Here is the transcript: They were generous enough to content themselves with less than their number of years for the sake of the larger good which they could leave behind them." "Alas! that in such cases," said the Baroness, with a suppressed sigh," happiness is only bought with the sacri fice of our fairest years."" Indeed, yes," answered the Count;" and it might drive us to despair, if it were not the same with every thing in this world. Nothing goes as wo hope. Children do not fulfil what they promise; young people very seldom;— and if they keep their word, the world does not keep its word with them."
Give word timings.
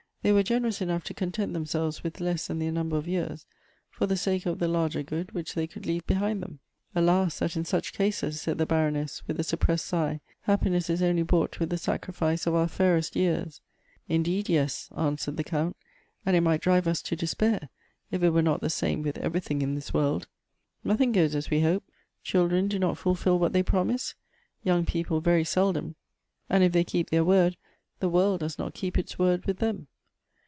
They 0.23 0.31
were 0.31 0.43
generous 0.43 0.81
enough 0.83 1.03
to 1.05 1.15
content 1.15 1.53
themselves 1.53 2.03
with 2.03 2.21
less 2.21 2.45
than 2.45 2.59
their 2.59 2.71
number 2.71 2.95
of 2.95 3.07
years 3.07 3.47
for 3.89 4.05
the 4.05 4.15
sake 4.15 4.45
of 4.45 4.59
the 4.59 4.67
larger 4.67 5.01
good 5.01 5.31
which 5.31 5.55
they 5.55 5.65
could 5.65 5.87
leave 5.87 6.05
behind 6.05 6.43
them." 6.43 6.59
"Alas! 6.93 7.39
that 7.39 7.55
in 7.57 7.65
such 7.65 7.91
cases," 7.91 8.39
said 8.39 8.59
the 8.59 8.67
Baroness, 8.67 9.23
with 9.25 9.39
a 9.39 9.43
suppressed 9.43 9.87
sigh," 9.87 10.21
happiness 10.41 10.91
is 10.91 11.01
only 11.01 11.23
bought 11.23 11.59
with 11.59 11.71
the 11.71 11.77
sacri 11.79 12.13
fice 12.13 12.45
of 12.45 12.53
our 12.53 12.67
fairest 12.67 13.15
years."" 13.15 13.61
Indeed, 14.15 14.47
yes," 14.47 14.89
answered 14.95 15.37
the 15.37 15.43
Count;" 15.43 15.75
and 16.23 16.35
it 16.35 16.41
might 16.41 16.61
drive 16.61 16.87
us 16.87 17.01
to 17.01 17.15
despair, 17.15 17.69
if 18.11 18.21
it 18.21 18.29
were 18.29 18.43
not 18.43 18.61
the 18.61 18.69
same 18.69 19.01
with 19.01 19.17
every 19.17 19.39
thing 19.39 19.63
in 19.63 19.73
this 19.73 19.91
world. 19.91 20.27
Nothing 20.83 21.13
goes 21.13 21.33
as 21.33 21.49
wo 21.49 21.61
hope. 21.61 21.83
Children 22.23 22.67
do 22.67 22.77
not 22.77 22.99
fulfil 22.99 23.39
what 23.39 23.53
they 23.53 23.63
promise; 23.63 24.13
young 24.63 24.85
people 24.85 25.19
very 25.19 25.43
seldom;— 25.43 25.95
and 26.47 26.63
if 26.63 26.73
they 26.73 26.83
keep 26.83 27.09
their 27.09 27.25
word, 27.25 27.57
the 27.99 28.09
world 28.09 28.41
does 28.41 28.59
not 28.59 28.75
keep 28.75 28.99
its 28.99 29.17
word 29.17 29.45
with 29.47 29.57
them." 29.57 29.87